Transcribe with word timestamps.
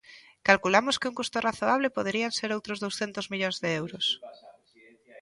Calculamos 0.47 0.95
que 0.99 1.09
un 1.09 1.17
custo 1.19 1.37
razoable 1.47 1.95
poderían 1.97 2.35
ser 2.39 2.49
outros 2.57 2.81
douscentos 2.83 3.29
millóns 3.31 3.57
de 3.63 3.69
euros. 3.81 4.05